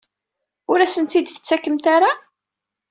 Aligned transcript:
Ur 0.71 0.79
asen-tt-id-tettakemt 0.79 1.85
ara? 1.95 2.11